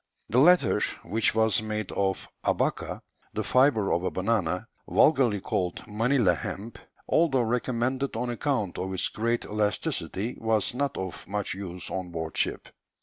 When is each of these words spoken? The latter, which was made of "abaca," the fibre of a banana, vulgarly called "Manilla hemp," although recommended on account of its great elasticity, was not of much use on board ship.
The 0.31 0.39
latter, 0.39 0.81
which 1.03 1.35
was 1.35 1.61
made 1.61 1.91
of 1.91 2.27
"abaca," 2.43 3.03
the 3.35 3.43
fibre 3.43 3.91
of 3.93 4.03
a 4.03 4.09
banana, 4.09 4.67
vulgarly 4.87 5.39
called 5.39 5.85
"Manilla 5.85 6.33
hemp," 6.33 6.79
although 7.07 7.41
recommended 7.43 8.15
on 8.15 8.31
account 8.31 8.79
of 8.79 8.91
its 8.95 9.09
great 9.09 9.45
elasticity, 9.45 10.37
was 10.39 10.73
not 10.73 10.97
of 10.97 11.27
much 11.27 11.53
use 11.53 11.91
on 11.91 12.09
board 12.09 12.35
ship. 12.35 12.67